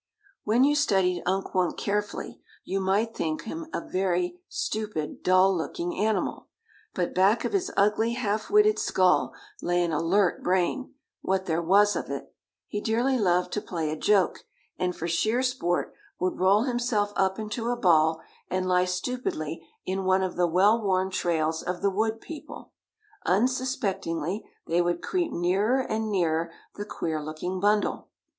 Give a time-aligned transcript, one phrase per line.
[0.45, 5.95] When you studied Unk Wunk carefully, you might think him a very stupid, dull looking
[5.95, 6.47] animal.
[6.95, 11.95] But back of his ugly, half witted skull lay an alert brain, what there was
[11.95, 12.33] of it.
[12.67, 14.39] He dearly loved to play a joke,
[14.75, 20.03] and for sheer sport would roll himself up into a ball and lie stupidly in
[20.03, 22.71] one of the well worn trails of the wood people;
[23.27, 28.09] unsuspectingly, they would creep nearer and nearer the queer looking bundle.